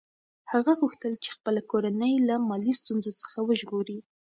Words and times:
هغه 0.51 0.71
غوښتل 0.81 1.13
چې 1.23 1.29
خپله 1.35 1.61
کورنۍ 1.71 2.13
له 2.27 2.35
مالي 2.47 2.73
ستونزو 2.79 3.11
څخه 3.21 3.37
وژغوري. 3.49 3.99